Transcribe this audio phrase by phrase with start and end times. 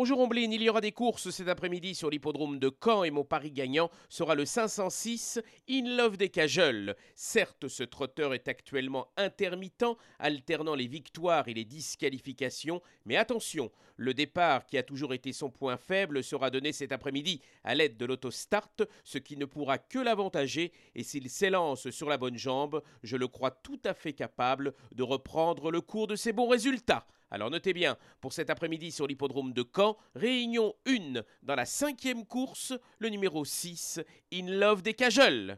[0.00, 3.22] Bonjour Omblin, il y aura des courses cet après-midi sur l'hippodrome de Caen et mon
[3.22, 6.96] pari gagnant sera le 506 In Love des Cajoles.
[7.14, 9.84] Certes, ce trotteur est actuellement intermittent,
[10.18, 15.50] alternant les victoires et les disqualifications, mais attention, le départ qui a toujours été son
[15.50, 18.70] point faible sera donné cet après-midi à l'aide de l'autostart,
[19.04, 23.28] ce qui ne pourra que l'avantager et s'il s'élance sur la bonne jambe, je le
[23.28, 27.06] crois tout à fait capable de reprendre le cours de ses bons résultats.
[27.32, 32.26] Alors notez bien, pour cet après-midi sur l'hippodrome de Caen, réunion 1 dans la cinquième
[32.26, 34.00] course, le numéro 6,
[34.32, 35.56] In Love des Cajoles.